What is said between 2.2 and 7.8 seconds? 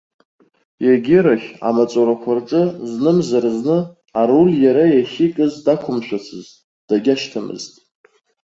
рҿы знымзар зны аруль иара иахьикыз дақәымшәацызт, дагьашьҭамызт.